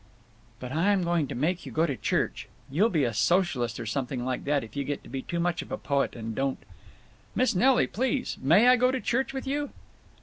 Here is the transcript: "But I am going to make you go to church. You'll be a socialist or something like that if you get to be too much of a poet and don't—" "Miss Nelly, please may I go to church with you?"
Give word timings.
"But 0.59 0.71
I 0.71 0.93
am 0.93 1.03
going 1.03 1.27
to 1.27 1.35
make 1.35 1.63
you 1.63 1.71
go 1.71 1.85
to 1.85 1.95
church. 1.95 2.47
You'll 2.71 2.89
be 2.89 3.03
a 3.03 3.13
socialist 3.13 3.79
or 3.79 3.85
something 3.85 4.25
like 4.25 4.45
that 4.45 4.63
if 4.63 4.75
you 4.75 4.83
get 4.83 5.03
to 5.03 5.09
be 5.09 5.21
too 5.21 5.39
much 5.39 5.61
of 5.61 5.71
a 5.71 5.77
poet 5.77 6.15
and 6.15 6.33
don't—" 6.33 6.57
"Miss 7.35 7.53
Nelly, 7.53 7.85
please 7.85 8.35
may 8.41 8.67
I 8.67 8.77
go 8.77 8.89
to 8.89 8.99
church 8.99 9.31
with 9.31 9.45
you?" 9.45 9.69